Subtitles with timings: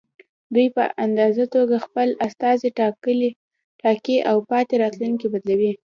[0.53, 2.69] دوی په ازاده توګه خپل استازي
[3.81, 5.71] ټاکي او پاتې راتلونکي بدلوي.